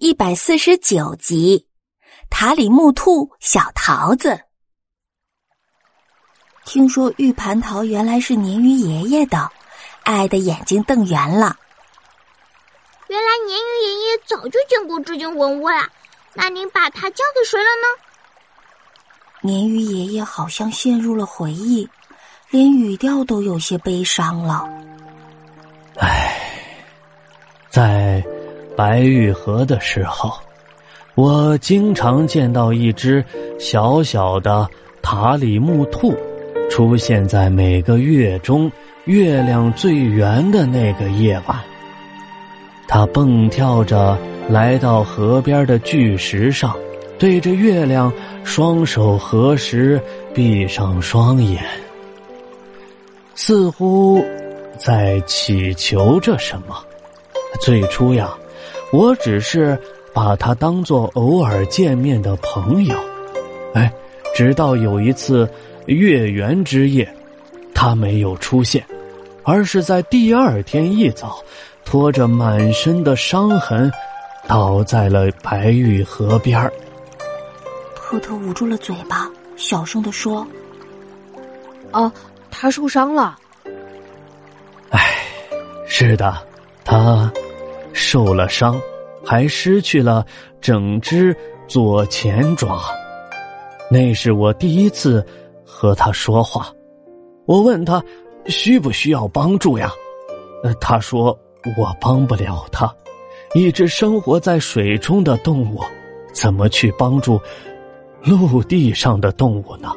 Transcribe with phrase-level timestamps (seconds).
[0.00, 1.66] 一百四十九集，
[2.30, 4.40] 塔里木兔小桃子。
[6.64, 9.52] 听说玉蟠桃原来是鲶鱼爷爷的，
[10.04, 11.54] 爱的眼睛瞪圆了。
[13.08, 15.86] 原来鲶鱼爷爷早就见过这件文物啦，
[16.32, 19.52] 那您把它交给谁了呢？
[19.52, 21.86] 鲶鱼爷爷好像陷入了回忆，
[22.48, 24.66] 连语调都有些悲伤了。
[25.98, 26.34] 唉，
[27.68, 28.24] 在
[28.80, 30.32] 白玉河的时候，
[31.14, 33.22] 我经常见到一只
[33.58, 34.66] 小小的
[35.02, 36.16] 塔里木兔。
[36.70, 38.72] 出现在每个月中
[39.04, 41.60] 月亮最圆的那个夜晚，
[42.88, 44.16] 他蹦跳着
[44.48, 46.74] 来到河边的巨石上，
[47.18, 48.10] 对着月亮
[48.44, 50.00] 双手合十，
[50.32, 51.62] 闭上双眼，
[53.34, 54.24] 似乎
[54.78, 56.82] 在祈求着什么。
[57.60, 58.30] 最初呀，
[58.92, 59.78] 我只是
[60.12, 62.96] 把他当做偶尔见面的朋友，
[63.74, 63.92] 哎，
[64.34, 65.48] 直到有一次。
[65.86, 67.08] 月圆之夜，
[67.74, 68.84] 他没有出现，
[69.42, 71.42] 而是在第二天一早，
[71.84, 73.90] 拖着满身的伤痕，
[74.46, 76.72] 倒在了白玉河边儿。
[77.96, 80.46] 特特捂住了嘴巴，小声的说
[81.90, 82.12] ：“啊，
[82.52, 83.36] 他受伤了。”
[84.92, 85.00] 哎，
[85.88, 86.36] 是的，
[86.84, 87.32] 他
[88.10, 88.76] 受了伤，
[89.24, 90.26] 还失去了
[90.60, 91.36] 整只
[91.68, 92.82] 左前爪。
[93.88, 95.24] 那是我第一次。
[95.64, 96.70] 和他说话，
[97.46, 98.02] 我问他
[98.46, 99.90] 需不需要帮助呀？
[100.78, 101.26] 他说
[101.78, 102.92] 我帮不了他。
[103.54, 105.80] 一只生活在水中的动物，
[106.34, 107.40] 怎么去帮助
[108.22, 109.90] 陆地上的动物呢？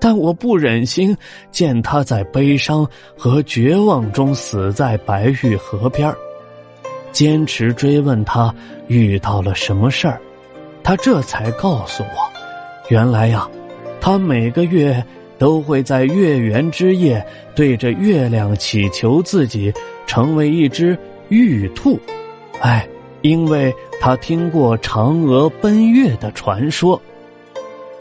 [0.00, 1.16] 但我不忍心
[1.52, 2.84] 见他在悲伤
[3.16, 6.12] 和绝望中死在白玉河边
[7.12, 8.52] 坚持追问他
[8.88, 10.20] 遇到了什么事儿，
[10.82, 12.32] 他这才告诉我，
[12.88, 13.48] 原来呀。
[14.00, 15.04] 他每个月
[15.38, 19.72] 都会在月圆之夜对着月亮祈求自己
[20.08, 20.98] 成为一只
[21.28, 22.00] 玉兔，
[22.60, 22.88] 哎，
[23.20, 27.00] 因为他听过嫦娥奔月的传说。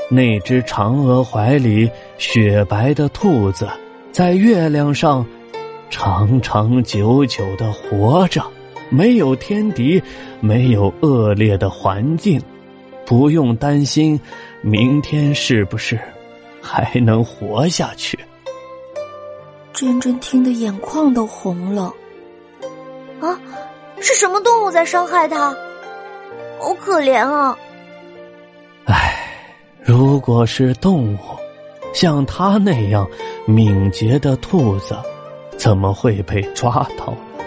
[0.09, 3.69] 那只嫦娥怀里雪白的兔子，
[4.11, 5.23] 在月亮上
[5.91, 8.43] 长长久久的活着，
[8.91, 10.03] 没有天敌，
[10.41, 12.39] 没有恶劣的环境，
[13.05, 14.19] 不用担心。
[14.61, 15.99] 明天是不是
[16.61, 18.19] 还能活下去？
[19.73, 21.91] 珍珍听得眼眶都红了。
[23.21, 23.39] 啊，
[23.99, 25.55] 是什么动物在伤害他？
[26.59, 27.57] 好可怜啊！
[28.85, 29.15] 唉，
[29.81, 31.17] 如果是动物，
[31.93, 33.07] 像它那样
[33.47, 34.95] 敏捷的兔子，
[35.57, 37.45] 怎么会被抓到呢？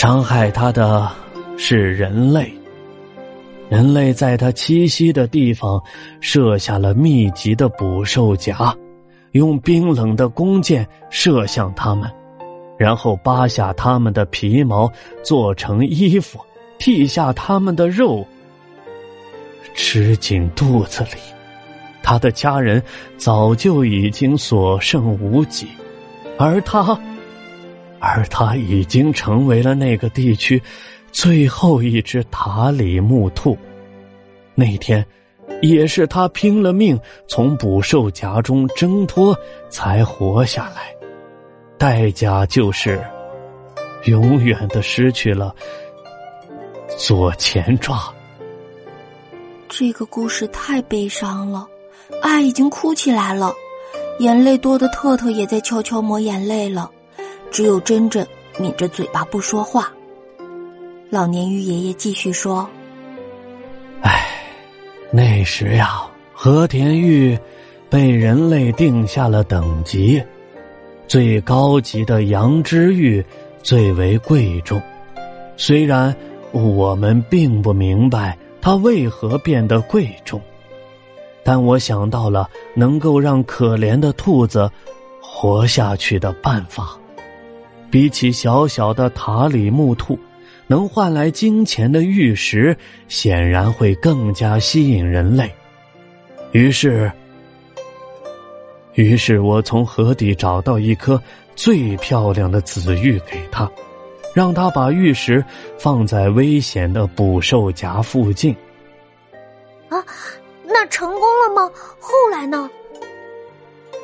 [0.00, 1.10] 伤害他的
[1.56, 2.48] 是人类。
[3.68, 5.82] 人类在他栖息的地方
[6.20, 8.72] 设下了密集的捕兽夹，
[9.32, 12.08] 用冰冷的弓箭射向他们，
[12.78, 14.88] 然后扒下他们的皮毛
[15.24, 16.38] 做成衣服，
[16.78, 18.24] 剔下他们的肉，
[19.74, 21.18] 吃进肚子里。
[22.04, 22.80] 他的家人
[23.16, 25.66] 早就已经所剩无几，
[26.38, 26.96] 而他，
[28.00, 30.62] 而他已经成为了那个地区。
[31.10, 33.56] 最后一只塔里木兔，
[34.54, 35.04] 那天，
[35.62, 39.36] 也是他拼了命从捕兽夹中挣脱
[39.70, 40.94] 才活下来，
[41.78, 43.02] 代价就是
[44.04, 45.54] 永远的失去了
[46.98, 48.12] 左前爪。
[49.68, 51.66] 这个故事太悲伤了，
[52.22, 53.52] 爱已经哭起来了，
[54.18, 56.90] 眼泪多的特特也在悄悄抹眼泪了，
[57.50, 58.26] 只有真真
[58.58, 59.92] 抿着嘴巴不说话。
[61.10, 62.68] 老年鱼爷爷继续说
[64.02, 64.26] ：“唉，
[65.10, 67.38] 那时呀，和田玉
[67.88, 70.22] 被人类定下了等级，
[71.06, 73.24] 最高级的羊脂玉
[73.62, 74.80] 最为贵重。
[75.56, 76.14] 虽然
[76.52, 80.40] 我们并不明白它为何变得贵重，
[81.42, 84.70] 但我想到了能够让可怜的兔子
[85.22, 86.98] 活下去的办法。
[87.90, 90.18] 比起小小的塔里木兔。”
[90.70, 92.76] 能换来金钱的玉石，
[93.08, 95.50] 显然会更加吸引人类。
[96.52, 97.10] 于是，
[98.92, 101.18] 于是我从河底找到一颗
[101.56, 103.66] 最漂亮的紫玉给他，
[104.34, 105.42] 让他把玉石
[105.78, 108.54] 放在危险的捕兽夹附近。
[109.88, 110.04] 啊，
[110.66, 111.72] 那成功了吗？
[111.98, 112.68] 后来呢？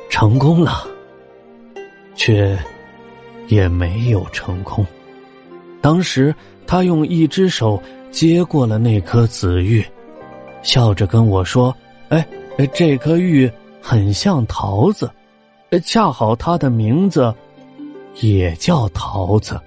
[0.09, 0.87] 成功了，
[2.15, 2.57] 却
[3.47, 4.85] 也没有成功。
[5.81, 6.33] 当时。
[6.67, 9.85] 他用一只手接过了那颗紫玉，
[10.63, 11.71] 笑着跟我说
[12.09, 12.27] ：“哎，
[12.73, 13.47] 这颗玉
[13.79, 15.07] 很像桃子，
[15.83, 17.31] 恰好它的名字
[18.19, 19.61] 也叫桃子。”